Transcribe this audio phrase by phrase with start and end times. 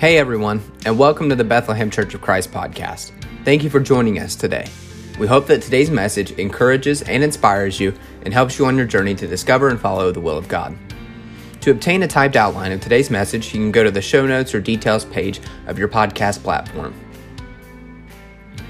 [0.00, 3.12] Hey everyone, and welcome to the Bethlehem Church of Christ podcast.
[3.44, 4.66] Thank you for joining us today.
[5.18, 7.92] We hope that today's message encourages and inspires you
[8.22, 10.74] and helps you on your journey to discover and follow the will of God.
[11.60, 14.54] To obtain a typed outline of today's message, you can go to the show notes
[14.54, 16.94] or details page of your podcast platform.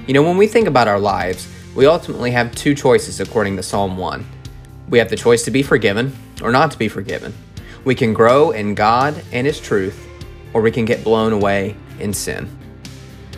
[0.07, 3.63] You know, when we think about our lives, we ultimately have two choices according to
[3.63, 4.25] Psalm 1.
[4.89, 7.33] We have the choice to be forgiven or not to be forgiven.
[7.85, 10.09] We can grow in God and His truth,
[10.53, 12.49] or we can get blown away in sin.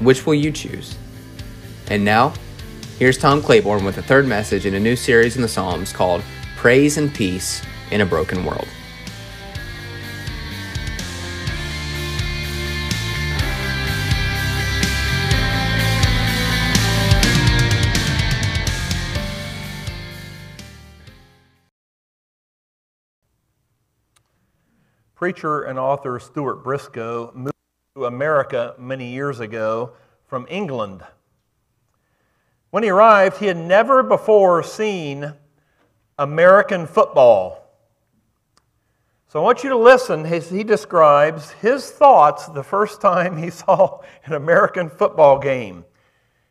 [0.01, 0.97] Which will you choose?
[1.89, 2.33] And now,
[2.97, 6.23] here's Tom Claiborne with the third message in a new series in the Psalms called
[6.57, 8.67] Praise and Peace in a Broken World.
[25.23, 27.55] Preacher and author Stuart Briscoe moved
[27.95, 29.93] to America many years ago
[30.27, 31.01] from England.
[32.71, 35.33] When he arrived, he had never before seen
[36.19, 37.73] American football.
[39.29, 43.49] So I want you to listen as he describes his thoughts the first time he
[43.63, 45.85] saw an American football game.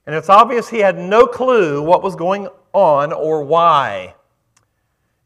[0.06, 4.14] And it's obvious he had no clue what was going on or why.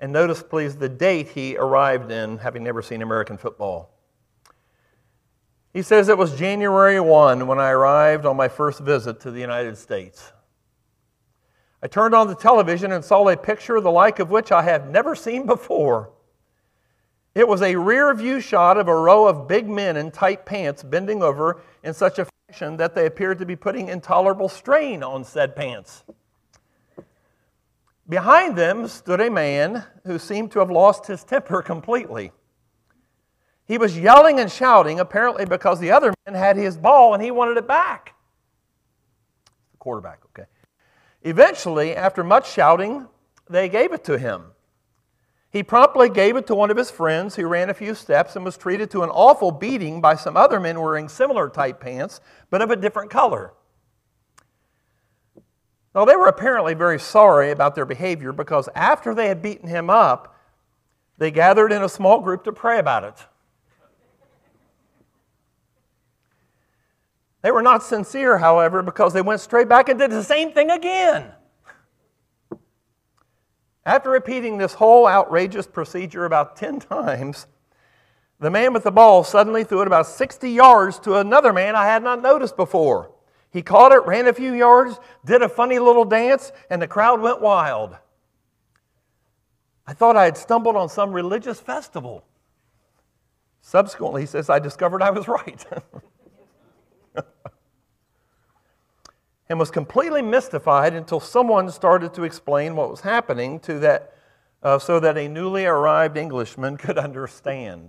[0.00, 3.90] And notice, please, the date he arrived in, having never seen American football.
[5.72, 9.40] He says it was January 1 when I arrived on my first visit to the
[9.40, 10.32] United States.
[11.82, 14.88] I turned on the television and saw a picture the like of which I have
[14.88, 16.10] never seen before.
[17.34, 20.82] It was a rear view shot of a row of big men in tight pants
[20.82, 25.22] bending over in such a fashion that they appeared to be putting intolerable strain on
[25.24, 26.04] said pants.
[28.08, 32.32] Behind them stood a man who seemed to have lost his temper completely.
[33.66, 37.32] He was yelling and shouting, apparently because the other man had his ball and he
[37.32, 38.14] wanted it back.
[39.72, 40.48] The quarterback, okay.
[41.22, 43.08] Eventually, after much shouting,
[43.50, 44.52] they gave it to him.
[45.50, 48.44] He promptly gave it to one of his friends who ran a few steps and
[48.44, 52.20] was treated to an awful beating by some other men wearing similar tight pants,
[52.50, 53.52] but of a different color.
[55.96, 59.88] Now, they were apparently very sorry about their behavior because after they had beaten him
[59.88, 60.36] up,
[61.16, 63.14] they gathered in a small group to pray about it.
[67.40, 70.70] They were not sincere, however, because they went straight back and did the same thing
[70.70, 71.32] again.
[73.86, 77.46] After repeating this whole outrageous procedure about 10 times,
[78.38, 81.86] the man with the ball suddenly threw it about 60 yards to another man I
[81.86, 83.15] had not noticed before.
[83.56, 87.22] He caught it, ran a few yards, did a funny little dance, and the crowd
[87.22, 87.96] went wild.
[89.86, 92.22] I thought I had stumbled on some religious festival.
[93.62, 95.64] Subsequently, he says, I discovered I was right.
[99.48, 104.18] and was completely mystified until someone started to explain what was happening to that,
[104.62, 107.88] uh, so that a newly arrived Englishman could understand.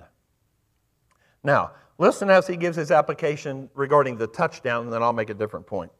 [1.44, 5.34] Now, Listen as he gives his application regarding the touchdown, and then I'll make a
[5.34, 5.91] different point.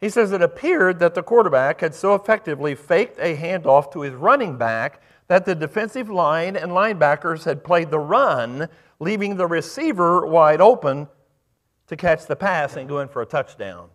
[0.00, 4.14] He says it appeared that the quarterback had so effectively faked a handoff to his
[4.14, 10.26] running back that the defensive line and linebackers had played the run, leaving the receiver
[10.26, 11.08] wide open
[11.86, 13.88] to catch the pass and go in for a touchdown.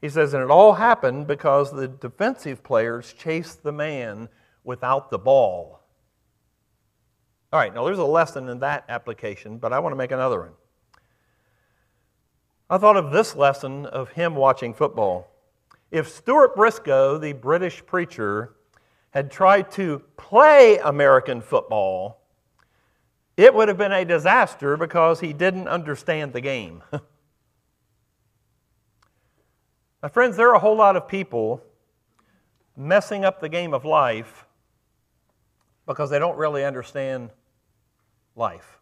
[0.00, 4.28] He says, and it all happened because the defensive players chased the man
[4.64, 5.80] without the ball.
[7.52, 10.40] All right, now there's a lesson in that application, but I want to make another
[10.40, 10.52] one.
[12.70, 15.28] I thought of this lesson of him watching football.
[15.90, 18.54] If Stuart Briscoe, the British preacher,
[19.10, 22.22] had tried to play American football,
[23.36, 26.82] it would have been a disaster because he didn't understand the game.
[30.02, 31.62] My friends, there are a whole lot of people
[32.74, 34.46] messing up the game of life
[35.86, 37.28] because they don't really understand
[38.36, 38.78] life.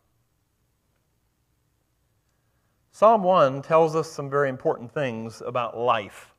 [2.92, 6.34] Psalm 1 tells us some very important things about life.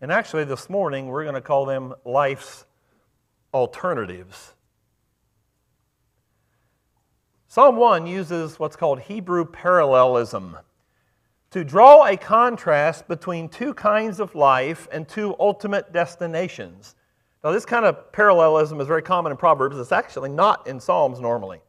[0.00, 2.64] And actually, this morning, we're going to call them life's
[3.54, 4.54] alternatives.
[7.48, 10.58] Psalm 1 uses what's called Hebrew parallelism
[11.50, 16.96] to draw a contrast between two kinds of life and two ultimate destinations.
[17.46, 19.78] Now, this kind of parallelism is very common in Proverbs.
[19.78, 21.60] It's actually not in Psalms normally,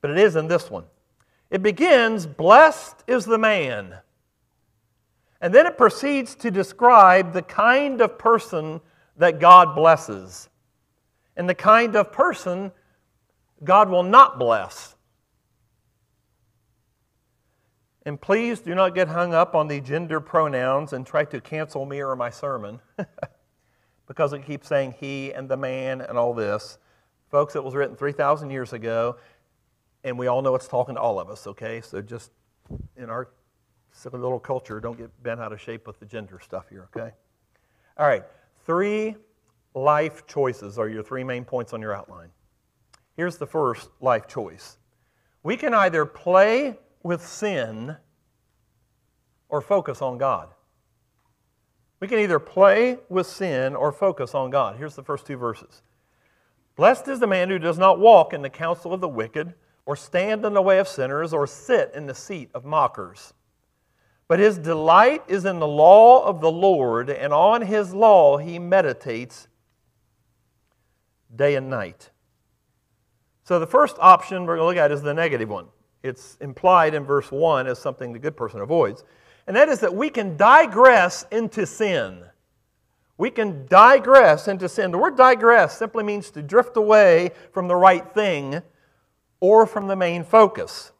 [0.00, 0.84] but it is in this one.
[1.50, 3.96] It begins, Blessed is the man.
[5.40, 8.80] And then it proceeds to describe the kind of person
[9.16, 10.48] that God blesses
[11.36, 12.70] and the kind of person
[13.64, 14.94] God will not bless.
[18.06, 21.84] And please do not get hung up on the gender pronouns and try to cancel
[21.84, 22.78] me or my sermon
[24.08, 26.78] because it keeps saying he and the man and all this.
[27.30, 29.16] Folks, it was written 3,000 years ago,
[30.02, 31.82] and we all know it's talking to all of us, okay?
[31.82, 32.32] So just
[32.96, 33.28] in our
[33.92, 37.12] silly little culture, don't get bent out of shape with the gender stuff here, okay?
[37.98, 38.24] All right,
[38.64, 39.14] three
[39.74, 42.30] life choices are your three main points on your outline.
[43.14, 44.78] Here's the first life choice
[45.42, 47.96] we can either play with sin
[49.48, 50.48] or focus on God.
[52.00, 54.76] We can either play with sin or focus on God.
[54.76, 55.82] Here's the first two verses.
[56.76, 59.54] Blessed is the man who does not walk in the counsel of the wicked,
[59.84, 63.32] or stand in the way of sinners, or sit in the seat of mockers.
[64.28, 68.58] But his delight is in the law of the Lord, and on his law he
[68.58, 69.48] meditates
[71.34, 72.10] day and night.
[73.42, 75.66] So the first option we're going to look at is the negative one.
[76.02, 79.04] It's implied in verse 1 as something the good person avoids.
[79.48, 82.22] And that is that we can digress into sin.
[83.16, 84.90] We can digress into sin.
[84.90, 88.62] The word digress simply means to drift away from the right thing
[89.40, 90.92] or from the main focus.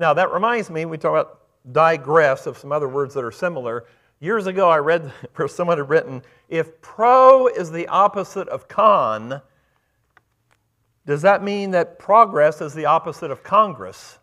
[0.00, 3.86] Now, that reminds me, we talk about digress of some other words that are similar.
[4.18, 9.40] Years ago, I read where someone had written, if pro is the opposite of con,
[11.06, 14.18] does that mean that progress is the opposite of Congress?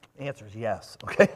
[0.00, 1.28] The answer is yes, okay?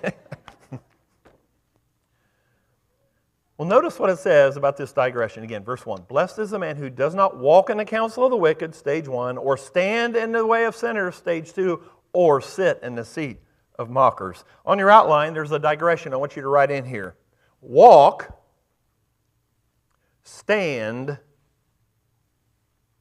[3.57, 6.03] well, notice what it says about this digression again, verse 1.
[6.09, 9.09] Blessed is the man who does not walk in the counsel of the wicked, stage
[9.09, 11.83] 1, or stand in the way of sinners, stage 2,
[12.13, 13.41] or sit in the seat
[13.79, 14.45] of mockers.
[14.65, 17.17] On your outline, there's a digression I want you to write in here.
[17.61, 18.39] Walk,
[20.23, 21.19] stand,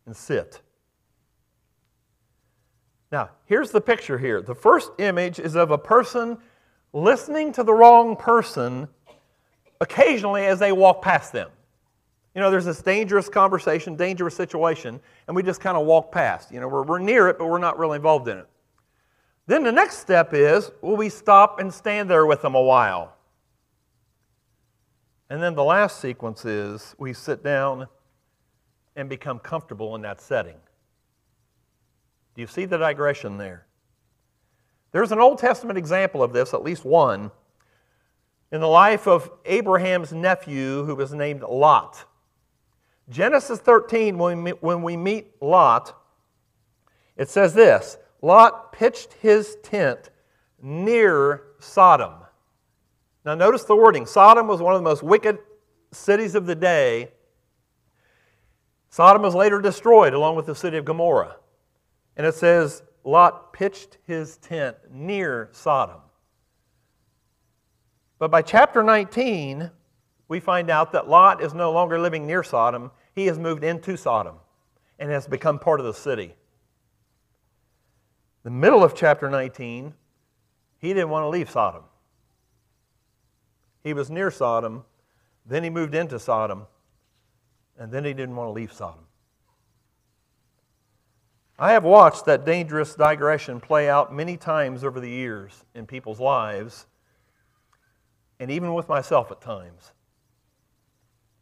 [0.05, 0.62] and sit.
[3.13, 4.41] Now, here's the picture here.
[4.41, 6.35] The first image is of a person
[6.93, 8.87] listening to the wrong person
[9.79, 11.51] occasionally as they walk past them.
[12.33, 16.51] You know, there's this dangerous conversation, dangerous situation, and we just kind of walk past.
[16.51, 18.47] You know, we're, we're near it, but we're not really involved in it.
[19.45, 23.15] Then the next step is will we stop and stand there with them a while?
[25.29, 27.85] And then the last sequence is we sit down
[28.95, 30.55] and become comfortable in that setting.
[32.35, 33.65] Do you see the digression there?
[34.91, 37.31] There's an Old Testament example of this, at least one,
[38.51, 42.05] in the life of Abraham's nephew who was named Lot.
[43.09, 45.99] Genesis 13, when we, meet Lot,
[47.17, 50.09] it says this Lot pitched his tent
[50.61, 52.13] near Sodom.
[53.25, 54.05] Now, notice the wording.
[54.05, 55.39] Sodom was one of the most wicked
[55.91, 57.11] cities of the day.
[58.89, 61.37] Sodom was later destroyed along with the city of Gomorrah.
[62.17, 66.01] And it says, Lot pitched his tent near Sodom.
[68.19, 69.69] But by chapter 19,
[70.27, 72.91] we find out that Lot is no longer living near Sodom.
[73.13, 74.35] He has moved into Sodom
[74.99, 76.35] and has become part of the city.
[78.43, 79.93] The middle of chapter 19,
[80.79, 81.83] he didn't want to leave Sodom.
[83.83, 84.85] He was near Sodom,
[85.45, 86.67] then he moved into Sodom,
[87.77, 89.05] and then he didn't want to leave Sodom.
[91.63, 96.19] I have watched that dangerous digression play out many times over the years in people's
[96.19, 96.87] lives,
[98.37, 99.93] and even with myself at times.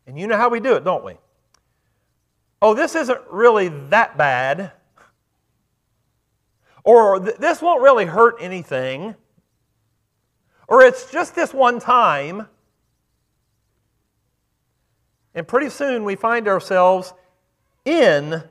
[0.05, 1.15] And you know how we do it, don't we?
[2.61, 4.73] Oh, this isn't really that bad.
[6.83, 9.15] Or this won't really hurt anything.
[10.67, 12.47] Or it's just this one time.
[15.33, 17.11] And pretty soon we find ourselves
[17.85, 18.43] in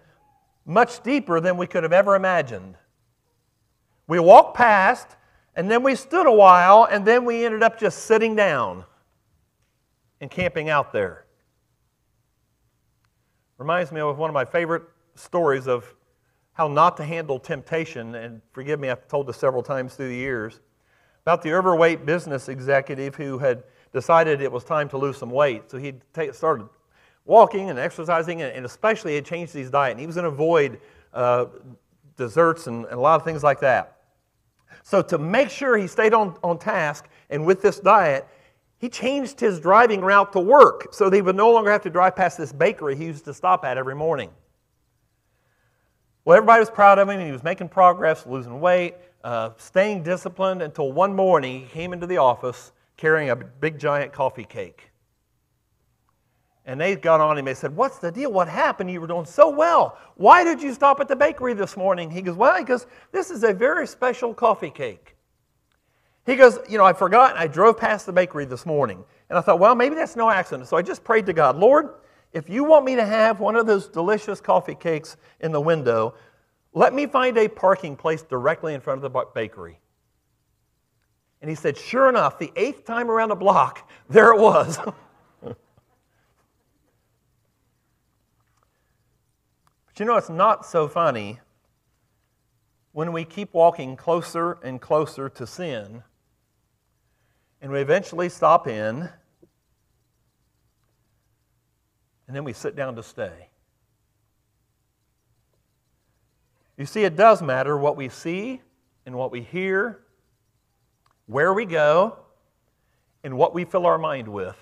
[0.67, 2.77] much deeper than we could have ever imagined.
[4.07, 5.17] We walked past,
[5.57, 8.85] and then we stood a while, and then we ended up just sitting down
[10.21, 11.25] and camping out there.
[13.59, 15.95] Reminds me of one of my favorite stories of
[16.53, 20.17] how not to handle temptation, and forgive me, I've told this several times through the
[20.17, 20.61] years,
[21.23, 25.71] about the overweight business executive who had decided it was time to lose some weight.
[25.71, 25.95] So he
[26.33, 26.69] started
[27.25, 29.93] walking and exercising, and especially he had changed his diet.
[29.93, 30.81] And he was going to avoid
[31.13, 31.47] uh,
[32.17, 33.97] desserts and, and a lot of things like that.
[34.83, 38.27] So, to make sure he stayed on, on task and with this diet,
[38.79, 42.17] he changed his driving route to work so he would no longer have to drive
[42.17, 44.31] past this bakery he used to stop at every morning.
[46.25, 47.21] Well, everybody was proud of him.
[47.21, 52.07] He was making progress, losing weight, uh, staying disciplined until one morning he came into
[52.07, 54.90] the office carrying a big giant coffee cake.
[56.67, 57.47] And they got on him.
[57.47, 58.33] They said, What's the deal?
[58.33, 58.91] What happened?
[58.91, 59.99] You were doing so well.
[60.17, 62.11] Why did you stop at the bakery this morning?
[62.11, 65.17] He goes, Well, he goes, this is a very special coffee cake.
[66.27, 67.37] He goes, You know, I forgot.
[67.37, 69.05] I drove past the bakery this morning.
[69.31, 70.69] And I thought, Well, maybe that's no accident.
[70.69, 71.95] So I just prayed to God, Lord,
[72.33, 76.15] if you want me to have one of those delicious coffee cakes in the window,
[76.73, 79.81] let me find a parking place directly in front of the bakery.
[81.41, 84.79] And he said, Sure enough, the eighth time around the block, there it was.
[90.01, 91.39] you know, it's not so funny
[92.93, 96.03] when we keep walking closer and closer to sin
[97.61, 99.09] and we eventually stop in
[102.27, 103.49] and then we sit down to stay.
[106.77, 108.61] You see, it does matter what we see
[109.07, 110.01] and what we hear
[111.31, 112.17] where we go,
[113.23, 114.57] and what we fill our mind with.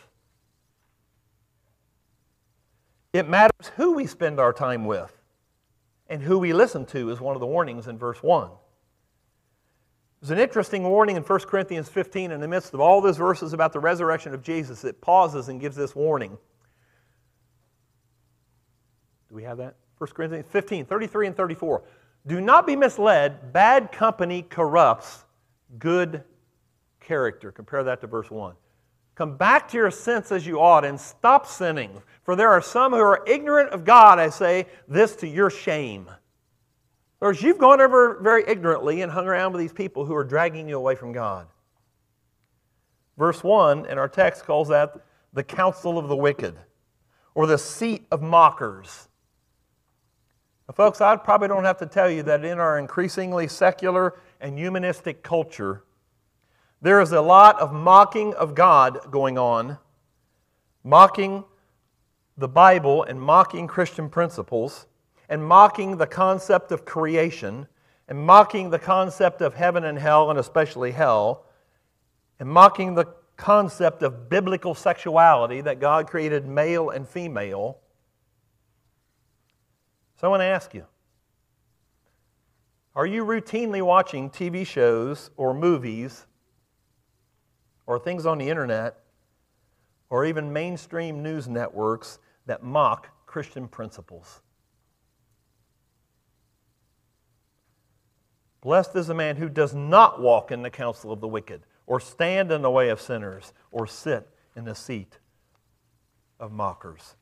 [3.14, 5.17] It matters who we spend our time with
[6.08, 8.50] and who we listen to, is one of the warnings in verse 1.
[10.20, 13.52] There's an interesting warning in 1 Corinthians 15 in the midst of all those verses
[13.52, 14.84] about the resurrection of Jesus.
[14.84, 16.36] It pauses and gives this warning.
[19.28, 19.76] Do we have that?
[19.98, 21.82] 1 Corinthians 15, 33 and 34.
[22.26, 23.52] Do not be misled.
[23.52, 25.24] Bad company corrupts
[25.78, 26.24] good
[27.00, 27.52] character.
[27.52, 28.54] Compare that to verse 1.
[29.18, 31.90] Come back to your sense as you ought and stop sinning.
[32.22, 36.08] For there are some who are ignorant of God, I say this to your shame.
[37.20, 40.68] Or you've gone over very ignorantly and hung around with these people who are dragging
[40.68, 41.48] you away from God.
[43.16, 44.94] Verse 1 in our text calls that
[45.32, 46.54] the counsel of the wicked
[47.34, 49.08] or the seat of mockers.
[50.68, 54.56] Now, folks, I probably don't have to tell you that in our increasingly secular and
[54.56, 55.82] humanistic culture,
[56.80, 59.78] there is a lot of mocking of God going on,
[60.84, 61.44] mocking
[62.36, 64.86] the Bible and mocking Christian principles,
[65.28, 67.66] and mocking the concept of creation,
[68.06, 71.46] and mocking the concept of heaven and hell, and especially hell,
[72.38, 73.06] and mocking the
[73.36, 77.78] concept of biblical sexuality that God created male and female.
[80.16, 80.86] So I want to ask you
[82.94, 86.26] are you routinely watching TV shows or movies
[87.88, 88.98] or things on the internet
[90.10, 94.42] or even mainstream news networks that mock Christian principles.
[98.60, 101.98] Blessed is the man who does not walk in the counsel of the wicked, or
[101.98, 105.18] stand in the way of sinners, or sit in the seat
[106.38, 107.16] of mockers.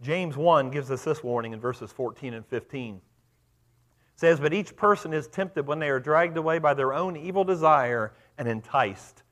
[0.00, 2.96] James 1 gives us this warning in verses 14 and 15.
[2.96, 3.02] It
[4.16, 7.44] says, But each person is tempted when they are dragged away by their own evil
[7.44, 9.23] desire and enticed.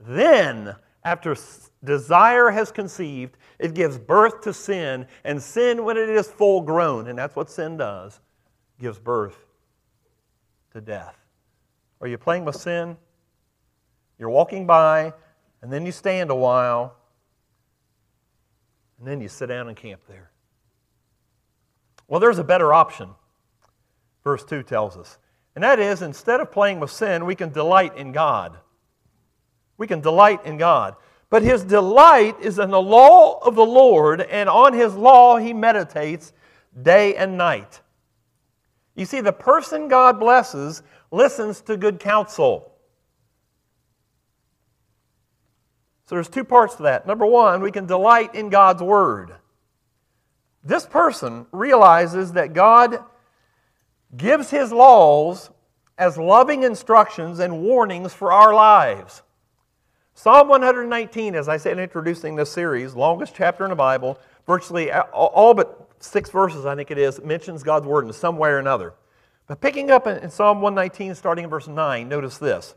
[0.00, 1.36] Then, after
[1.84, 7.06] desire has conceived, it gives birth to sin, and sin, when it is full grown,
[7.06, 8.20] and that's what sin does,
[8.78, 9.46] gives birth
[10.72, 11.16] to death.
[12.00, 12.96] Are you playing with sin?
[14.18, 15.12] You're walking by,
[15.62, 16.96] and then you stand a while,
[18.98, 20.30] and then you sit down and camp there.
[22.08, 23.10] Well, there's a better option,
[24.22, 25.18] verse 2 tells us.
[25.54, 28.58] And that is, instead of playing with sin, we can delight in God.
[29.78, 30.96] We can delight in God.
[31.28, 35.52] But his delight is in the law of the Lord, and on his law he
[35.52, 36.32] meditates
[36.80, 37.80] day and night.
[38.94, 42.72] You see, the person God blesses listens to good counsel.
[46.06, 47.06] So there's two parts to that.
[47.06, 49.34] Number one, we can delight in God's word.
[50.62, 53.04] This person realizes that God
[54.16, 55.50] gives his laws
[55.98, 59.22] as loving instructions and warnings for our lives.
[60.18, 65.52] Psalm 119, as I said introducing this series, longest chapter in the Bible, virtually all
[65.52, 68.94] but six verses, I think it is, mentions God's word in some way or another.
[69.46, 72.74] But picking up in Psalm 119, starting in verse 9, notice this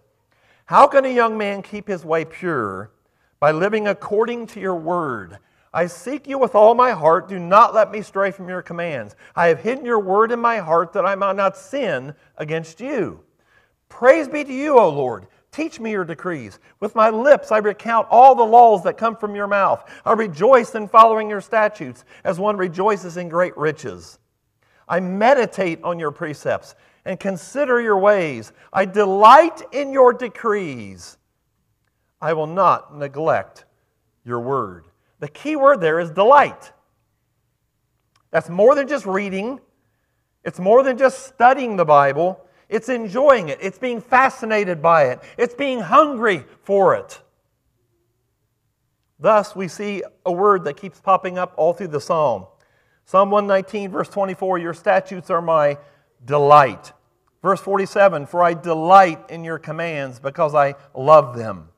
[0.65, 2.91] How can a young man keep his way pure?
[3.39, 5.37] By living according to your word.
[5.73, 7.29] I seek you with all my heart.
[7.29, 9.15] Do not let me stray from your commands.
[9.33, 13.21] I have hidden your word in my heart that I might not sin against you.
[13.87, 15.27] Praise be to you, O Lord.
[15.51, 16.59] Teach me your decrees.
[16.79, 19.83] With my lips I recount all the laws that come from your mouth.
[20.05, 24.19] I rejoice in following your statutes as one rejoices in great riches.
[24.87, 26.75] I meditate on your precepts
[27.05, 28.51] and consider your ways.
[28.71, 31.17] I delight in your decrees.
[32.21, 33.65] I will not neglect
[34.25, 34.85] your word.
[35.19, 36.71] The key word there is delight.
[38.31, 39.59] That's more than just reading,
[40.43, 42.45] it's more than just studying the Bible.
[42.69, 43.57] It's enjoying it.
[43.61, 45.19] It's being fascinated by it.
[45.37, 47.19] It's being hungry for it.
[49.19, 52.45] Thus, we see a word that keeps popping up all through the psalm.
[53.05, 55.77] Psalm 119, verse 24 Your statutes are my
[56.23, 56.93] delight.
[57.41, 61.69] Verse 47 For I delight in your commands because I love them.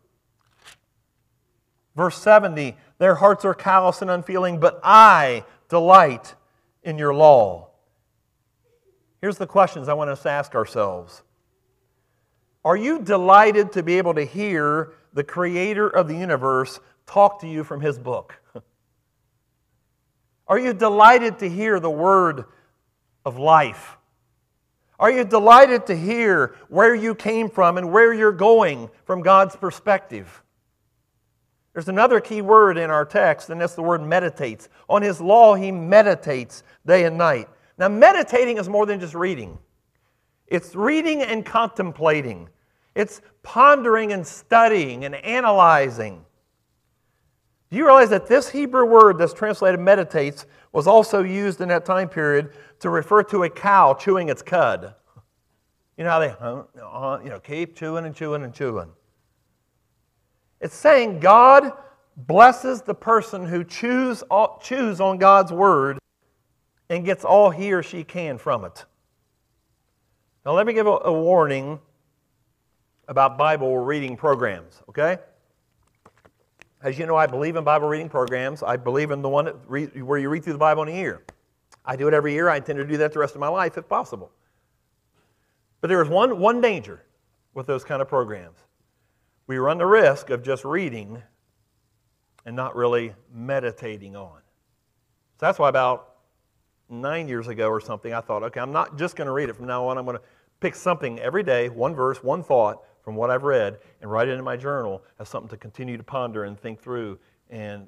[1.96, 6.36] Verse 70 Their hearts are callous and unfeeling, but I delight
[6.84, 7.71] in your law.
[9.22, 11.22] Here's the questions I want us to ask ourselves
[12.66, 17.48] Are you delighted to be able to hear the creator of the universe talk to
[17.48, 18.36] you from his book?
[20.48, 22.46] Are you delighted to hear the word
[23.24, 23.98] of life?
[25.00, 29.56] Are you delighted to hear where you came from and where you're going from God's
[29.56, 30.44] perspective?
[31.74, 34.68] There's another key word in our text, and that's the word meditates.
[34.90, 37.48] On his law, he meditates day and night.
[37.82, 39.58] Now, meditating is more than just reading,
[40.46, 42.48] it's reading and contemplating,
[42.94, 46.24] it's pondering and studying and analyzing.
[47.72, 51.84] Do you realize that this Hebrew word that's translated meditates was also used in that
[51.84, 54.94] time period to refer to a cow chewing its cud?
[55.98, 58.92] You know how they uh, you know, keep chewing and chewing and chewing.
[60.60, 61.72] It's saying God
[62.16, 64.24] blesses the person who chews,
[64.62, 65.98] chews on God's word
[66.92, 68.84] and gets all he or she can from it.
[70.46, 71.80] Now, let me give a, a warning
[73.08, 75.18] about Bible reading programs, okay?
[76.84, 78.62] As you know, I believe in Bible reading programs.
[78.62, 81.24] I believe in the one re- where you read through the Bible in a year.
[81.86, 82.50] I do it every year.
[82.50, 84.30] I intend to do that the rest of my life if possible.
[85.80, 87.04] But there is one, one danger
[87.54, 88.58] with those kind of programs
[89.48, 91.22] we run the risk of just reading
[92.46, 94.40] and not really meditating on.
[95.40, 96.11] So that's why about
[96.92, 99.56] nine years ago or something, I thought, okay, I'm not just going to read it
[99.56, 99.98] from now on.
[99.98, 100.24] I'm going to
[100.60, 104.38] pick something every day, one verse, one thought from what I've read, and write it
[104.38, 107.18] in my journal as something to continue to ponder and think through
[107.50, 107.88] and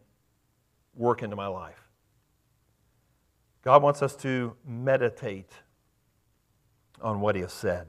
[0.96, 1.88] work into my life.
[3.64, 5.52] God wants us to meditate
[7.02, 7.88] on what He has said.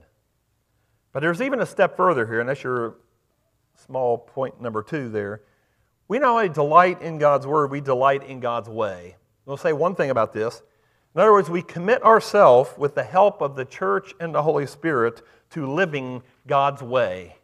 [1.12, 2.96] But there's even a step further here, and that's your
[3.77, 5.42] small point number two there.
[6.09, 9.16] We not only delight in God's word, we delight in God's way.
[9.46, 10.62] We'll say one thing about this.
[11.14, 14.66] In other words, we commit ourselves with the help of the church and the Holy
[14.66, 17.37] Spirit to living God's way.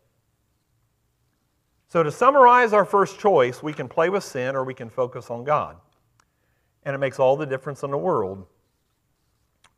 [1.89, 5.31] So, to summarize our first choice, we can play with sin or we can focus
[5.31, 5.77] on God.
[6.85, 8.47] And it makes all the difference in the world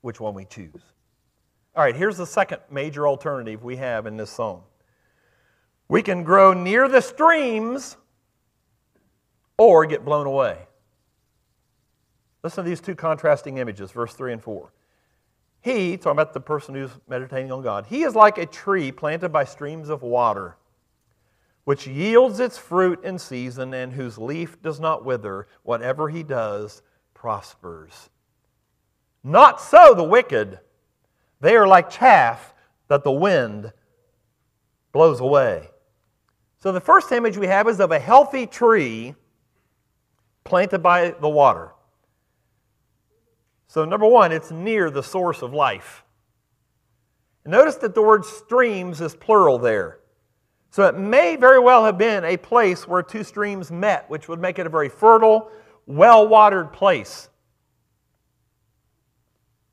[0.00, 0.82] which one we choose.
[1.74, 4.62] All right, here's the second major alternative we have in this psalm
[5.88, 7.98] we can grow near the streams
[9.58, 10.66] or get blown away.
[12.42, 14.72] Listen to these two contrasting images, verse 3 and 4.
[15.60, 19.28] He, talking about the person who's meditating on God, he is like a tree planted
[19.28, 20.56] by streams of water,
[21.64, 25.46] which yields its fruit in season and whose leaf does not wither.
[25.62, 26.82] Whatever he does
[27.14, 28.10] prospers.
[29.22, 30.58] Not so the wicked.
[31.40, 32.54] They are like chaff
[32.88, 33.72] that the wind
[34.90, 35.70] blows away.
[36.58, 39.14] So the first image we have is of a healthy tree
[40.42, 41.70] planted by the water.
[43.72, 46.04] So, number one, it's near the source of life.
[47.46, 50.00] Notice that the word streams is plural there.
[50.68, 54.40] So it may very well have been a place where two streams met, which would
[54.40, 55.50] make it a very fertile,
[55.86, 57.30] well watered place.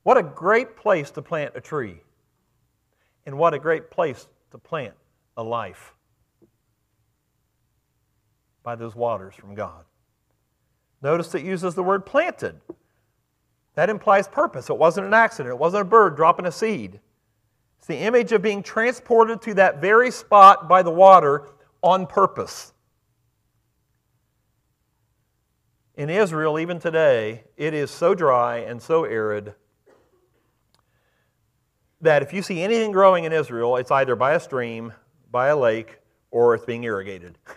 [0.02, 2.00] What a great place to plant a tree.
[3.26, 4.94] And what a great place to plant
[5.36, 5.92] a life
[8.62, 9.84] by those waters from God.
[11.02, 12.62] Notice it uses the word planted.
[13.74, 14.68] That implies purpose.
[14.68, 17.00] It wasn't an accident, it wasn't a bird dropping a seed.
[17.78, 21.48] It's the image of being transported to that very spot by the water
[21.82, 22.72] on purpose.
[25.96, 29.54] In Israel, even today, it is so dry and so arid
[32.00, 34.92] that if you see anything growing in Israel, it's either by a stream,
[35.30, 35.98] by a lake,
[36.30, 37.38] or it's being irrigated.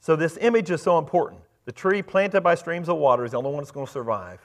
[0.00, 1.42] So, this image is so important.
[1.68, 4.40] The tree planted by streams of water is the only one that's going to survive.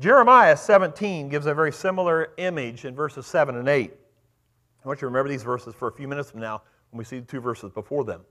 [0.00, 3.92] Jeremiah 17 gives a very similar image in verses 7 and 8.
[4.84, 7.04] I want you to remember these verses for a few minutes from now when we
[7.04, 8.22] see the two verses before them.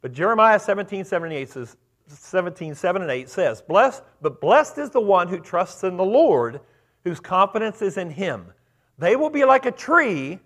[0.00, 1.76] But Jeremiah 17, 7 and 8 says,
[2.08, 6.04] 17, 7 and 8 says, Blessed, but blessed is the one who trusts in the
[6.04, 6.60] Lord,
[7.04, 8.52] whose confidence is in him.
[8.98, 10.40] They will be like a tree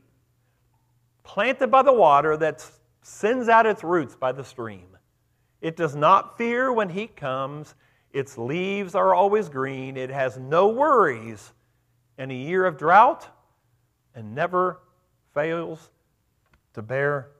[1.25, 4.92] planted by the water that sends out its roots by the stream.
[5.63, 7.77] It does not fear when heat comes.
[8.13, 9.97] Its leaves are always green.
[9.97, 11.53] It has no worries
[12.19, 13.29] in a year of drought
[14.15, 14.81] and never
[15.33, 15.91] fails
[16.75, 17.31] to bear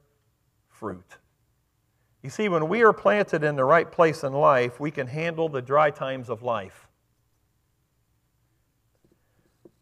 [0.69, 1.19] fruit.
[2.23, 5.49] You see, when we are planted in the right place in life, we can handle
[5.49, 6.87] the dry times of life.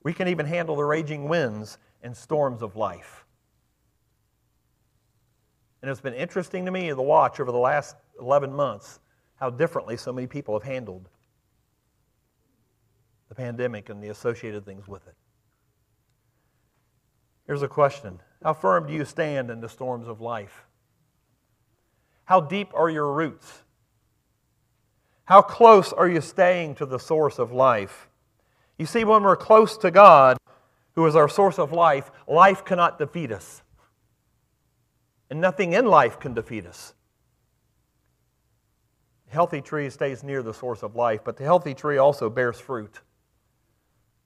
[0.02, 3.26] We can even handle the raging winds and storms of life.
[5.82, 9.00] And it's been interesting to me to watch over the last 11 months
[9.36, 11.08] how differently so many people have handled
[13.28, 15.14] the pandemic and the associated things with it.
[17.46, 20.66] Here's a question How firm do you stand in the storms of life?
[22.24, 23.64] How deep are your roots?
[25.24, 28.08] How close are you staying to the source of life?
[28.78, 30.36] You see, when we're close to God,
[30.94, 33.62] who is our source of life, life cannot defeat us.
[35.28, 36.94] And nothing in life can defeat us.
[39.30, 43.00] Healthy tree stays near the source of life, but the healthy tree also bears fruit.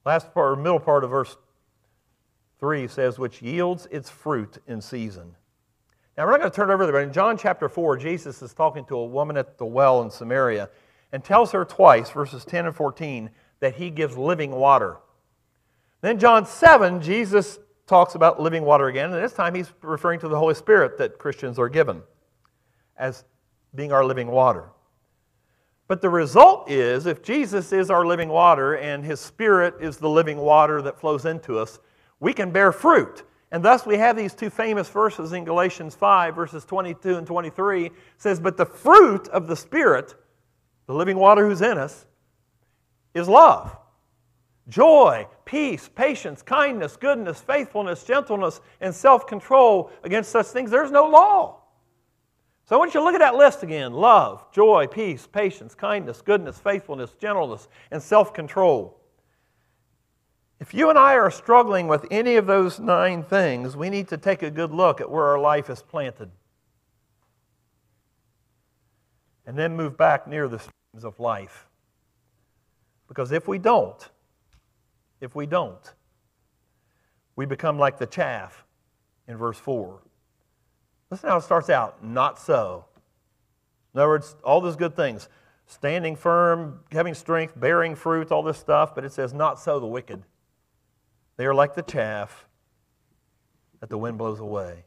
[0.06, 1.36] Last part, or middle part of verse
[2.58, 5.34] 3 says, which yields its fruit in season.
[6.16, 8.54] Now, we're not going to turn over there, but in John chapter 4, Jesus is
[8.54, 10.70] talking to a woman at the well in Samaria
[11.12, 13.28] and tells her twice, verses 10 and 14,
[13.60, 14.96] that he gives living water.
[16.00, 20.28] Then, John 7, Jesus talks about living water again, and this time he's referring to
[20.28, 22.02] the Holy Spirit that Christians are given
[22.96, 23.24] as
[23.74, 24.70] being our living water.
[25.86, 30.08] But the result is, if Jesus is our living water and his Spirit is the
[30.08, 31.78] living water that flows into us,
[32.20, 33.22] we can bear fruit.
[33.52, 37.90] And thus we have these two famous verses in Galatians 5, verses 22 and 23,
[38.16, 40.14] says, But the fruit of the Spirit,
[40.86, 42.06] the living water who's in us,
[43.14, 43.76] is love
[44.68, 49.90] joy, peace, patience, kindness, goodness, faithfulness, gentleness, and self control.
[50.02, 51.60] Against such things, there's no law.
[52.66, 56.22] So I want you to look at that list again love, joy, peace, patience, kindness,
[56.22, 58.98] goodness, faithfulness, gentleness, and self control.
[60.60, 64.16] If you and I are struggling with any of those nine things, we need to
[64.16, 66.30] take a good look at where our life is planted.
[69.46, 71.66] And then move back near the streams of life.
[73.08, 74.08] Because if we don't,
[75.20, 75.92] if we don't.
[77.36, 78.64] We become like the chaff
[79.28, 80.00] in verse 4.
[81.14, 82.86] Listen how it starts out not so.
[83.94, 85.28] In other words, all those good things
[85.64, 89.86] standing firm, having strength, bearing fruit, all this stuff, but it says, not so the
[89.86, 90.24] wicked.
[91.36, 92.48] They are like the chaff
[93.78, 94.86] that the wind blows away.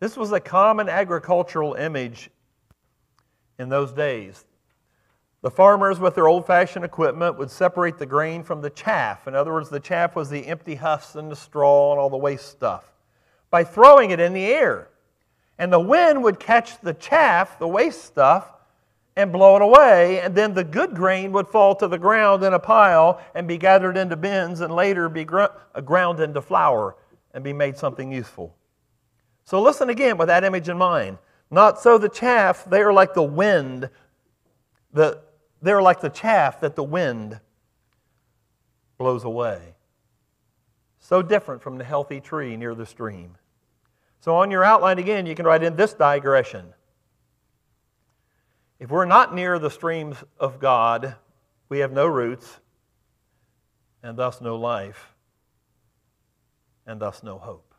[0.00, 2.30] This was a common agricultural image
[3.58, 4.46] in those days.
[5.42, 9.28] The farmers, with their old fashioned equipment, would separate the grain from the chaff.
[9.28, 12.16] In other words, the chaff was the empty husks and the straw and all the
[12.16, 12.94] waste stuff
[13.50, 14.88] by throwing it in the air.
[15.58, 18.52] And the wind would catch the chaff, the waste stuff,
[19.16, 20.20] and blow it away.
[20.20, 23.58] And then the good grain would fall to the ground in a pile and be
[23.58, 25.48] gathered into bins and later be uh,
[25.84, 26.96] ground into flour
[27.34, 28.54] and be made something useful.
[29.44, 31.18] So listen again with that image in mind.
[31.50, 33.90] Not so the chaff, they are like the wind.
[34.92, 35.20] The,
[35.62, 37.40] they're like the chaff that the wind
[38.98, 39.74] blows away.
[41.08, 43.38] So different from the healthy tree near the stream.
[44.20, 46.74] So, on your outline again, you can write in this digression.
[48.78, 51.14] If we're not near the streams of God,
[51.70, 52.60] we have no roots,
[54.02, 55.14] and thus no life,
[56.86, 57.72] and thus no hope.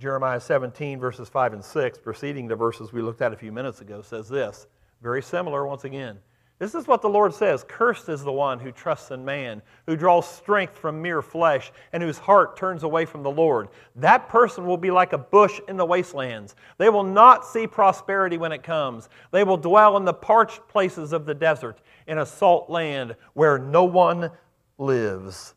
[0.00, 3.80] Jeremiah 17, verses 5 and 6, preceding the verses we looked at a few minutes
[3.80, 4.66] ago, says this
[5.00, 6.18] very similar once again.
[6.60, 9.96] This is what the Lord says Cursed is the one who trusts in man, who
[9.96, 13.68] draws strength from mere flesh, and whose heart turns away from the Lord.
[13.96, 16.54] That person will be like a bush in the wastelands.
[16.76, 19.08] They will not see prosperity when it comes.
[19.30, 23.58] They will dwell in the parched places of the desert, in a salt land where
[23.58, 24.30] no one
[24.76, 25.54] lives.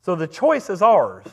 [0.00, 1.26] So the choice is ours.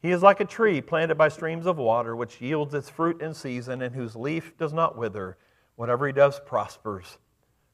[0.00, 3.34] He is like a tree planted by streams of water, which yields its fruit in
[3.34, 5.36] season, and whose leaf does not wither.
[5.76, 7.18] Whatever he does prospers.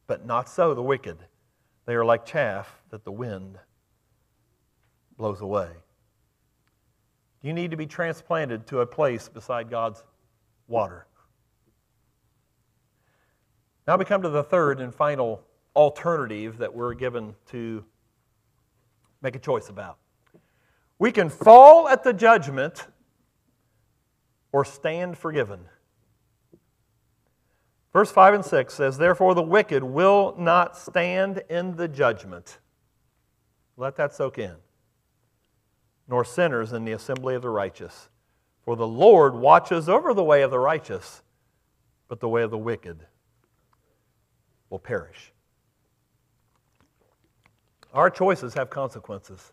[0.07, 1.19] But not so the wicked.
[1.87, 3.59] They are like chaff that the wind
[5.17, 5.69] blows away.
[7.43, 10.05] You need to be transplanted to a place beside God's
[10.69, 11.07] water.
[13.87, 15.43] Now we come to the third and final
[15.75, 17.85] alternative that we're given to
[19.23, 19.99] make a choice about.
[20.99, 22.87] We can fall at the judgment
[24.53, 25.65] or stand forgiven.
[27.93, 32.59] Verse 5 and 6 says, Therefore the wicked will not stand in the judgment.
[33.77, 34.55] Let that soak in.
[36.09, 38.09] Nor sinners in the assembly of the righteous.
[38.65, 41.23] For the Lord watches over the way of the righteous,
[42.09, 43.07] but the way of the wicked
[44.71, 45.33] will perish.
[47.93, 49.53] Our choices have consequences.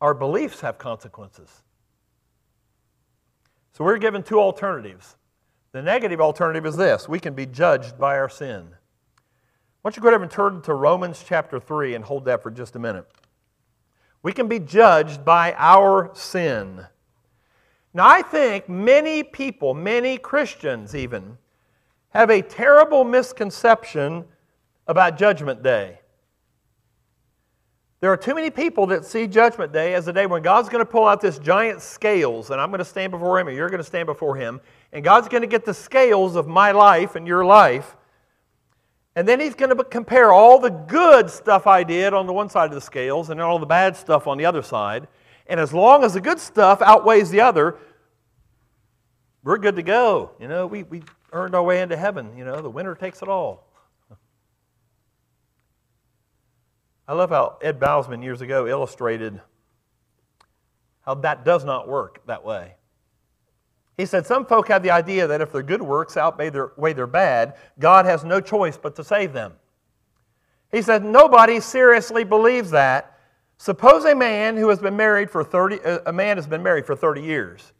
[0.00, 1.62] Our beliefs have consequences.
[3.72, 5.16] So we're given two alternatives.
[5.74, 8.68] The negative alternative is this we can be judged by our sin.
[9.82, 12.52] Why don't you go ahead and turn to Romans chapter 3 and hold that for
[12.52, 13.06] just a minute.
[14.22, 16.86] We can be judged by our sin.
[17.92, 21.38] Now, I think many people, many Christians even,
[22.10, 24.26] have a terrible misconception
[24.86, 25.98] about Judgment Day.
[28.04, 30.84] There are too many people that see Judgment Day as a day when God's going
[30.84, 33.70] to pull out this giant scales, and I'm going to stand before Him, and you're
[33.70, 34.60] going to stand before Him,
[34.94, 37.96] and God's going to get the scales of my life and your life,
[39.16, 42.48] and then He's going to compare all the good stuff I did on the one
[42.48, 45.08] side of the scales and all the bad stuff on the other side.
[45.48, 47.76] And as long as the good stuff outweighs the other,
[49.42, 50.30] we're good to go.
[50.40, 51.02] You know, we, we
[51.32, 52.36] earned our way into heaven.
[52.36, 53.66] You know, the winner takes it all.
[57.06, 59.40] I love how Ed Bousman years ago illustrated
[61.02, 62.76] how that does not work that way.
[63.96, 67.06] He said, Some folk have the idea that if their good works outweigh their, their
[67.06, 69.54] bad, God has no choice but to save them.
[70.72, 73.18] He said, Nobody seriously believes that.
[73.56, 76.86] Suppose a man who has been married for 30, uh, a man has been married
[76.86, 77.72] for 30 years.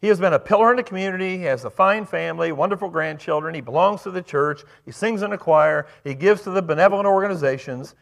[0.00, 1.38] He has been a pillar in the community.
[1.38, 3.54] He has a fine family, wonderful grandchildren.
[3.54, 4.62] He belongs to the church.
[4.84, 5.86] He sings in a choir.
[6.02, 7.94] He gives to the benevolent organizations.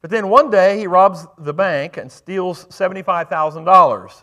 [0.00, 4.22] But then one day he robs the bank and steals $75,000.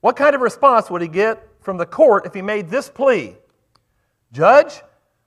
[0.00, 3.36] What kind of response would he get from the court if he made this plea?
[4.32, 4.82] Judge,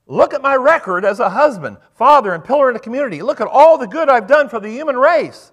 [0.05, 3.21] look at my record as a husband, father, and pillar in the community.
[3.21, 5.51] Look at all the good I've done for the human race.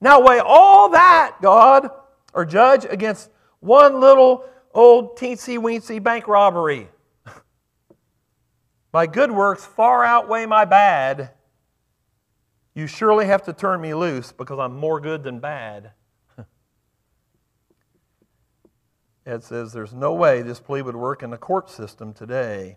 [0.00, 1.90] Now weigh all that, God,
[2.32, 6.88] or judge, against one little old teensy weensy bank robbery.
[8.92, 11.30] my good works far outweigh my bad
[12.74, 15.92] you surely have to turn me loose because I'm more good than bad.
[19.26, 22.76] Ed says there's no way this plea would work in the court system today.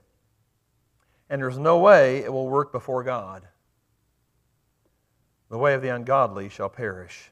[1.30, 3.48] And there's no way it will work before God.
[5.50, 7.32] The way of the ungodly shall perish.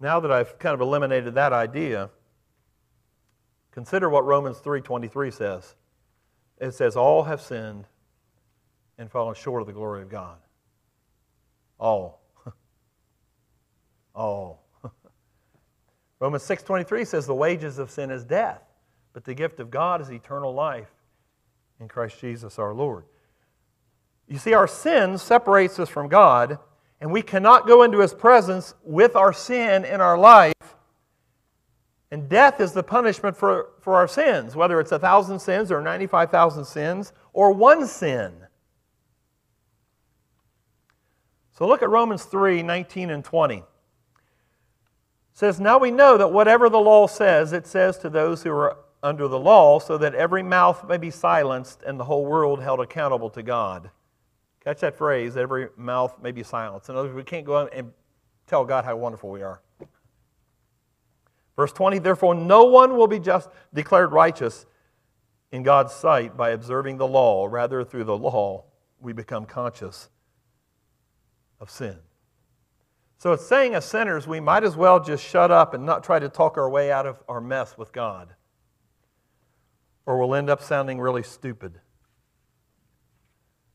[0.00, 2.10] Now that I've kind of eliminated that idea,
[3.70, 5.76] consider what Romans 3:23 says.
[6.58, 7.86] It says all have sinned
[8.98, 10.38] and fallen short of the glory of God.
[11.78, 12.20] All.
[14.14, 14.61] All.
[16.22, 18.62] Romans 6:23 says the wages of sin is death,
[19.12, 20.92] but the gift of God is eternal life
[21.80, 23.06] in Christ Jesus our Lord.
[24.28, 26.60] You see our sin separates us from God,
[27.00, 30.76] and we cannot go into his presence with our sin in our life.
[32.12, 35.82] And death is the punishment for, for our sins, whether it's a thousand sins or
[35.82, 38.46] 95,000 sins or one sin.
[41.50, 43.64] So look at Romans 3 19 and 20.
[45.32, 48.76] Says, Now we know that whatever the law says, it says to those who are
[49.02, 52.80] under the law, so that every mouth may be silenced and the whole world held
[52.80, 53.90] accountable to God.
[54.62, 56.88] Catch that phrase, every mouth may be silenced.
[56.88, 57.92] In other words, we can't go out and
[58.46, 59.60] tell God how wonderful we are.
[61.56, 64.66] Verse 20, therefore, no one will be just declared righteous
[65.50, 67.46] in God's sight by observing the law.
[67.46, 68.64] Rather, through the law,
[69.00, 70.08] we become conscious
[71.60, 71.98] of sin.
[73.22, 76.18] So it's saying as sinners, we might as well just shut up and not try
[76.18, 78.34] to talk our way out of our mess with God.
[80.06, 81.78] Or we'll end up sounding really stupid.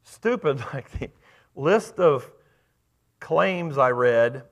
[0.03, 1.11] Stupid, like the
[1.55, 2.29] list of
[3.21, 4.43] claims I read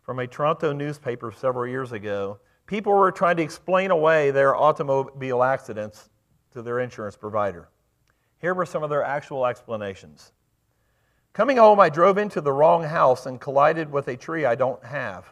[0.00, 2.40] from a Toronto newspaper several years ago.
[2.64, 6.08] People were trying to explain away their automobile accidents
[6.52, 7.68] to their insurance provider.
[8.38, 10.32] Here were some of their actual explanations.
[11.36, 14.82] Coming home, I drove into the wrong house and collided with a tree I don't
[14.82, 15.26] have.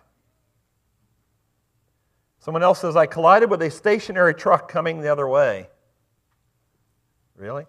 [2.41, 5.71] Someone else says, I collided with a stationary truck coming the other way.
[7.37, 7.65] Really?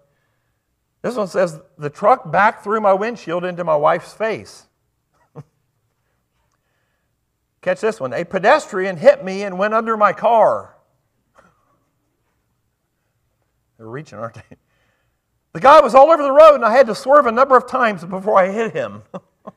[1.00, 4.66] This one says, the truck backed through my windshield into my wife's face.
[7.62, 8.12] Catch this one.
[8.12, 10.76] A pedestrian hit me and went under my car.
[13.78, 14.56] They're reaching, aren't they?
[15.56, 17.66] The guy was all over the road, and I had to swerve a number of
[17.66, 19.02] times before I hit him.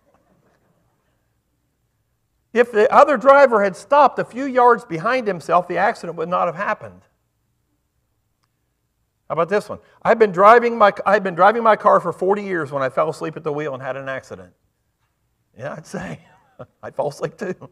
[2.54, 6.46] if the other driver had stopped a few yards behind himself, the accident would not
[6.46, 7.02] have happened.
[9.28, 9.80] How about this one?
[10.02, 13.10] I've been driving my, I've been driving my car for 40 years when I fell
[13.10, 14.54] asleep at the wheel and had an accident.
[15.58, 16.22] Yeah, I'd say.
[16.82, 17.56] I'd fall asleep too.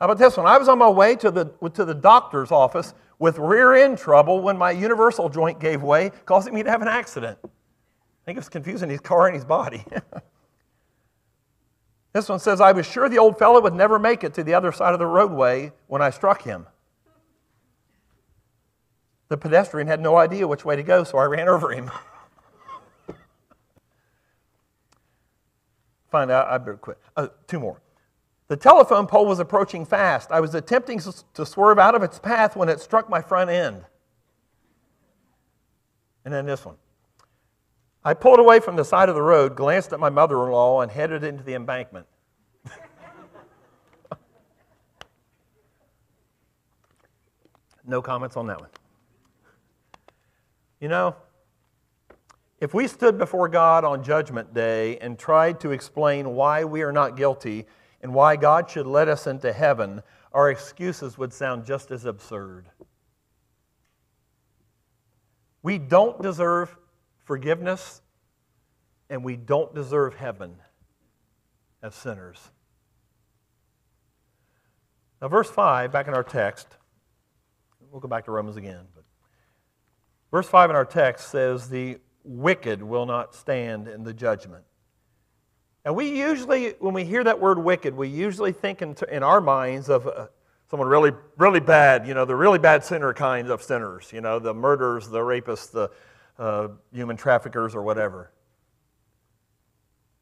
[0.00, 0.46] How about this one?
[0.46, 4.40] I was on my way to the, to the doctor's office with rear end trouble
[4.40, 7.38] when my universal joint gave way, causing me to have an accident.
[7.44, 7.48] I
[8.24, 9.84] think it was confusing his car and his body.
[12.12, 14.54] This one says, I was sure the old fellow would never make it to the
[14.54, 16.66] other side of the roadway when I struck him.
[19.28, 21.88] The pedestrian had no idea which way to go, so I ran over him.
[26.10, 26.98] Find out, I better quit.
[27.16, 27.80] Uh, two more.
[28.50, 30.32] The telephone pole was approaching fast.
[30.32, 30.98] I was attempting
[31.34, 33.84] to swerve out of its path when it struck my front end.
[36.24, 36.74] And then this one.
[38.04, 40.80] I pulled away from the side of the road, glanced at my mother in law,
[40.80, 42.08] and headed into the embankment.
[47.86, 48.70] no comments on that one.
[50.80, 51.14] You know,
[52.58, 56.90] if we stood before God on Judgment Day and tried to explain why we are
[56.90, 57.68] not guilty
[58.00, 62.66] and why God should let us into heaven, our excuses would sound just as absurd.
[65.62, 66.76] We don't deserve
[67.24, 68.00] forgiveness,
[69.10, 70.56] and we don't deserve heaven
[71.82, 72.50] as sinners.
[75.20, 76.66] Now, verse 5, back in our text,
[77.90, 78.86] we'll go back to Romans again.
[78.94, 79.04] But
[80.30, 84.64] verse 5 in our text says, The wicked will not stand in the judgment.
[85.84, 89.40] And we usually, when we hear that word wicked, we usually think in, in our
[89.40, 90.26] minds of uh,
[90.70, 94.38] someone really, really bad, you know, the really bad sinner kinds of sinners, you know,
[94.38, 95.90] the murderers, the rapists, the
[96.38, 98.30] uh, human traffickers, or whatever.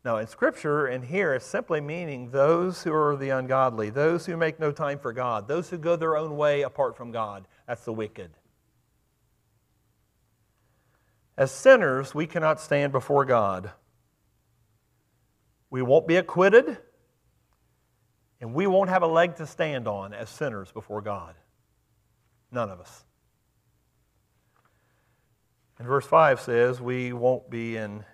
[0.04, 4.36] Now, in Scripture and here, it's simply meaning those who are the ungodly, those who
[4.36, 7.46] make no time for God, those who go their own way apart from God.
[7.66, 8.30] That's the wicked.
[11.36, 13.72] As sinners, we cannot stand before God.
[15.70, 16.78] We won't be acquitted,
[18.40, 21.34] and we won't have a leg to stand on as sinners before God.
[22.50, 23.04] None of us.
[25.78, 28.04] And verse 5 says, We won't be in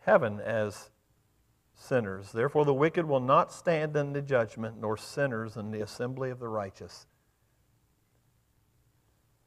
[0.00, 0.90] heaven as
[1.74, 2.30] sinners.
[2.32, 6.38] Therefore, the wicked will not stand in the judgment, nor sinners in the assembly of
[6.38, 7.06] the righteous.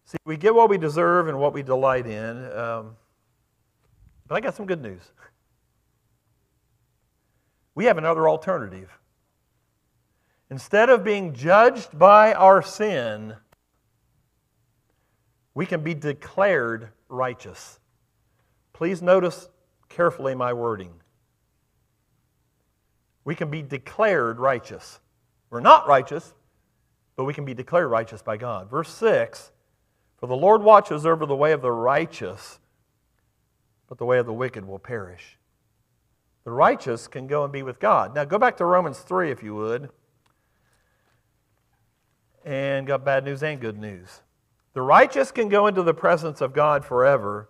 [0.06, 2.52] See, we get what we deserve and what we delight in.
[2.52, 2.96] Um,
[4.28, 5.02] but I got some good news.
[7.78, 8.90] We have another alternative.
[10.50, 13.36] Instead of being judged by our sin,
[15.54, 17.80] we can be declared righteous.
[18.74, 19.48] Please notice
[19.90, 20.92] carefully my wording.
[23.24, 25.00] We can be declared righteous.
[25.52, 26.34] We're not righteous,
[27.16, 28.72] but we can be declared righteous by God.
[28.72, 29.52] Verse 6
[30.16, 32.58] For the Lord watches over the way of the righteous,
[33.88, 35.38] but the way of the wicked will perish.
[36.48, 38.16] The righteous can go and be with God.
[38.16, 39.90] Now go back to Romans 3 if you would.
[42.46, 44.22] And got bad news and good news.
[44.72, 47.50] The righteous can go into the presence of God forever,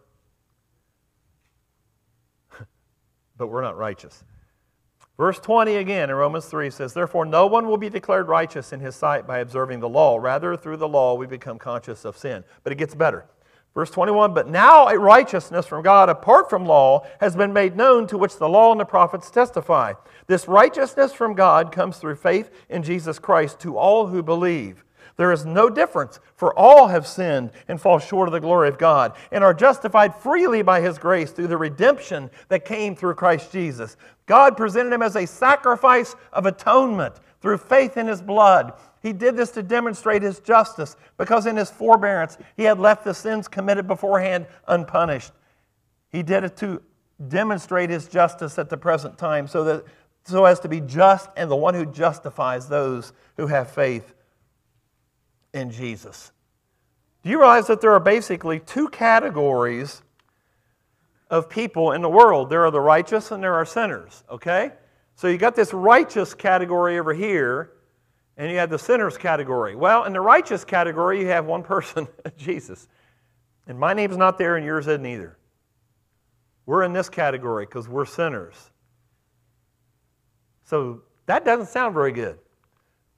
[3.37, 4.23] but we're not righteous.
[5.15, 8.79] Verse 20 again in Romans 3 says, Therefore, no one will be declared righteous in
[8.79, 10.17] his sight by observing the law.
[10.17, 12.43] Rather, through the law, we become conscious of sin.
[12.63, 13.27] But it gets better.
[13.77, 18.07] Verse 21 But now a righteousness from God apart from law has been made known
[18.07, 19.93] to which the law and the prophets testify.
[20.25, 24.83] This righteousness from God comes through faith in Jesus Christ to all who believe.
[25.17, 28.77] There is no difference, for all have sinned and fall short of the glory of
[28.77, 33.51] God, and are justified freely by His grace through the redemption that came through Christ
[33.51, 33.97] Jesus.
[34.25, 39.37] God presented Him as a sacrifice of atonement through faith in His blood he did
[39.37, 43.87] this to demonstrate his justice because in his forbearance he had left the sins committed
[43.87, 45.31] beforehand unpunished.
[46.09, 46.81] He did it to
[47.27, 49.85] demonstrate his justice at the present time so that
[50.25, 54.13] so as to be just and the one who justifies those who have faith
[55.53, 56.31] in Jesus.
[57.23, 60.01] Do you realize that there are basically two categories
[61.29, 62.49] of people in the world?
[62.49, 64.71] There are the righteous and there are sinners, okay?
[65.15, 67.71] So you got this righteous category over here
[68.37, 69.75] and you have the sinners category.
[69.75, 72.07] Well, in the righteous category, you have one person,
[72.37, 72.87] Jesus.
[73.67, 75.37] And my name's not there, and yours isn't either.
[76.65, 78.71] We're in this category because we're sinners.
[80.63, 82.37] So that doesn't sound very good.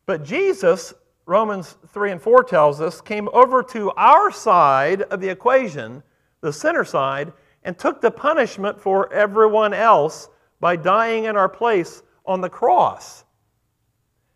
[0.06, 0.93] But Jesus,
[1.30, 6.02] Romans 3 and 4 tells us, came over to our side of the equation,
[6.42, 7.32] the sinner side,
[7.64, 10.28] and took the punishment for everyone else
[10.60, 13.26] by dying in our place on the cross.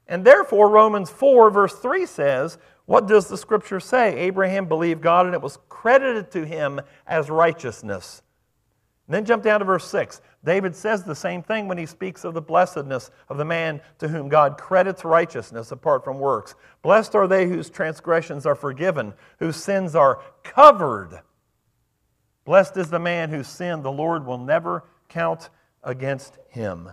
[0.07, 4.15] And therefore, Romans 4, verse 3 says, What does the scripture say?
[4.19, 8.21] Abraham believed God and it was credited to him as righteousness.
[9.07, 10.21] And then jump down to verse 6.
[10.45, 14.07] David says the same thing when he speaks of the blessedness of the man to
[14.07, 16.55] whom God credits righteousness apart from works.
[16.81, 21.21] Blessed are they whose transgressions are forgiven, whose sins are covered.
[22.45, 25.49] Blessed is the man whose sin the Lord will never count
[25.83, 26.89] against him.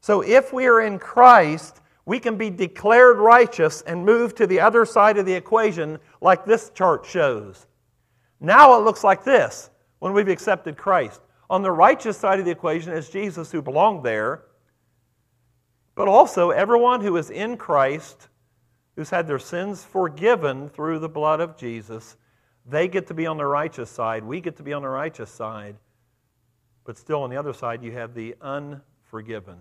[0.00, 4.60] So if we are in Christ, we can be declared righteous and move to the
[4.60, 7.66] other side of the equation, like this chart shows.
[8.40, 9.70] Now it looks like this
[10.00, 11.22] when we've accepted Christ.
[11.50, 14.44] On the righteous side of the equation is Jesus who belonged there,
[15.94, 18.28] but also everyone who is in Christ,
[18.96, 22.16] who's had their sins forgiven through the blood of Jesus,
[22.66, 24.24] they get to be on the righteous side.
[24.24, 25.76] We get to be on the righteous side.
[26.84, 29.58] But still, on the other side, you have the unforgiven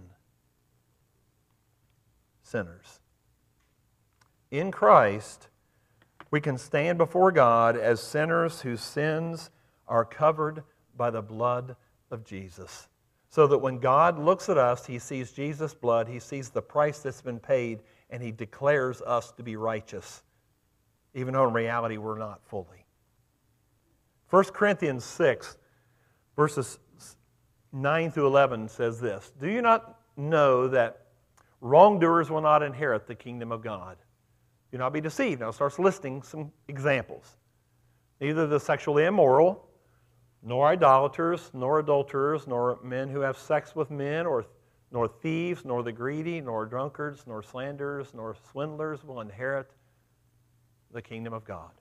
[2.41, 2.99] sinners.
[4.51, 5.47] In Christ,
[6.31, 9.49] we can stand before God as sinners whose sins
[9.87, 10.63] are covered
[10.97, 11.75] by the blood
[12.11, 12.87] of Jesus.
[13.29, 16.99] So that when God looks at us, he sees Jesus' blood, he sees the price
[16.99, 17.79] that's been paid,
[18.09, 20.23] and he declares us to be righteous,
[21.15, 22.85] even though in reality we're not fully.
[24.29, 25.57] 1 Corinthians 6,
[26.35, 26.79] verses
[27.71, 31.03] 9 through 11 says this Do you not know that
[31.63, 33.95] Wrongdoers will not inherit the kingdom of God.
[34.73, 35.39] Do not be deceived.
[35.39, 37.37] Now starts listing some examples.
[38.19, 39.65] Neither the sexually immoral,
[40.43, 44.45] nor idolaters, nor adulterers, nor men who have sex with men, or
[44.91, 49.71] nor thieves, nor the greedy, nor drunkards, nor slanderers, nor swindlers will inherit
[50.91, 51.71] the kingdom of God.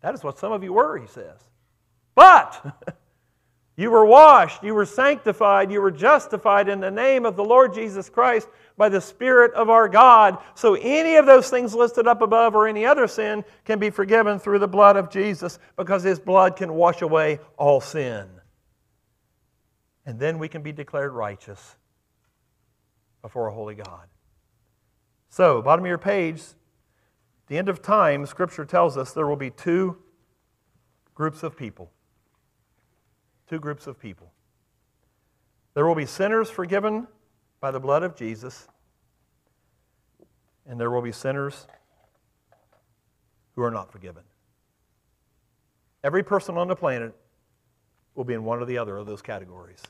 [0.00, 1.40] That is what some of you were, he says.
[2.14, 2.62] But
[3.76, 7.74] You were washed, you were sanctified, you were justified in the name of the Lord
[7.74, 10.38] Jesus Christ by the Spirit of our God.
[10.54, 14.38] So any of those things listed up above or any other sin can be forgiven
[14.38, 18.28] through the blood of Jesus because his blood can wash away all sin.
[20.06, 21.76] And then we can be declared righteous
[23.22, 24.08] before a holy God.
[25.30, 26.42] So, bottom of your page,
[27.46, 29.96] the end of time, Scripture tells us there will be two
[31.14, 31.90] groups of people
[33.48, 34.32] two groups of people.
[35.74, 37.06] There will be sinners forgiven
[37.60, 38.68] by the blood of Jesus,
[40.66, 41.66] and there will be sinners
[43.54, 44.22] who are not forgiven.
[46.02, 47.14] Every person on the planet
[48.14, 49.80] will be in one or the other of those categories.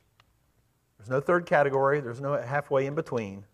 [0.98, 3.44] There's no third category, there's no halfway in between.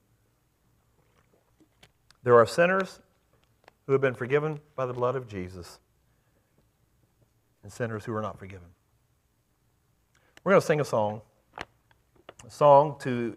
[2.22, 3.00] There are sinners
[3.86, 5.80] who have been forgiven by the blood of Jesus,
[7.62, 8.68] and sinners who are not forgiven.
[10.44, 11.22] We're going to sing a song.
[12.46, 13.36] A song to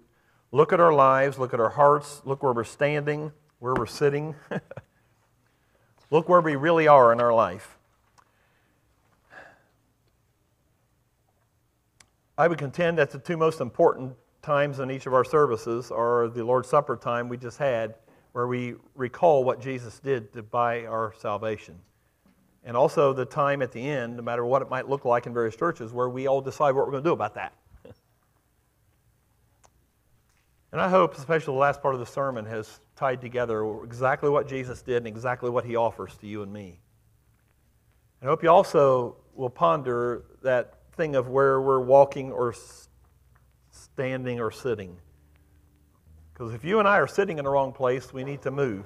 [0.54, 4.36] look at our lives, look at our hearts, look where we're standing, where we're sitting.
[6.12, 7.76] look where we really are in our life.
[12.38, 16.28] I would contend that the two most important times in each of our services are
[16.28, 17.96] the Lord's Supper time we just had,
[18.34, 21.80] where we recall what Jesus did to buy our salvation
[22.64, 25.34] and also the time at the end, no matter what it might look like in
[25.34, 27.54] various churches, where we all decide what we're going to do about that.
[30.74, 34.48] And I hope, especially the last part of the sermon, has tied together exactly what
[34.48, 36.80] Jesus did and exactly what he offers to you and me.
[38.24, 42.56] I hope you also will ponder that thing of where we're walking or
[43.70, 44.98] standing or sitting.
[46.34, 48.86] Because if you and I are sitting in the wrong place, we need to move.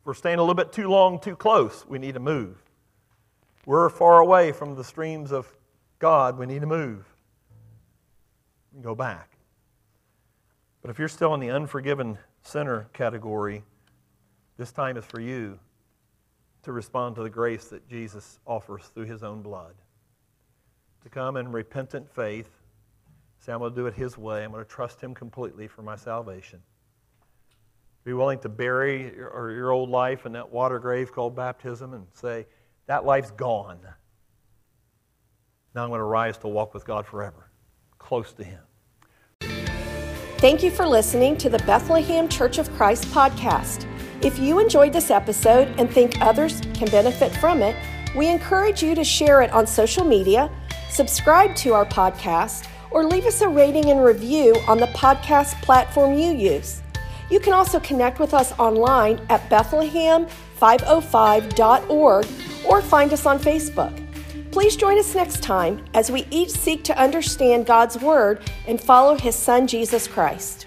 [0.00, 2.62] If we're staying a little bit too long, too close, we need to move.
[3.64, 5.50] We're far away from the streams of
[6.00, 7.06] God, we need to move.
[8.74, 9.39] And go back.
[10.82, 13.62] But if you're still in the unforgiven sinner category,
[14.56, 15.58] this time is for you
[16.62, 19.74] to respond to the grace that Jesus offers through his own blood.
[21.02, 22.50] To come in repentant faith,
[23.38, 24.44] say, I'm going to do it his way.
[24.44, 26.60] I'm going to trust him completely for my salvation.
[28.04, 32.06] Be willing to bury your, your old life in that water grave called baptism and
[32.12, 32.46] say,
[32.86, 33.78] that life's gone.
[35.74, 37.50] Now I'm going to rise to walk with God forever,
[37.98, 38.60] close to Him.
[40.40, 43.86] Thank you for listening to the Bethlehem Church of Christ podcast.
[44.24, 47.76] If you enjoyed this episode and think others can benefit from it,
[48.16, 50.50] we encourage you to share it on social media,
[50.88, 56.14] subscribe to our podcast, or leave us a rating and review on the podcast platform
[56.14, 56.80] you use.
[57.30, 62.26] You can also connect with us online at Bethlehem505.org
[62.66, 63.99] or find us on Facebook.
[64.50, 69.14] Please join us next time as we each seek to understand God's Word and follow
[69.16, 70.66] His Son, Jesus Christ.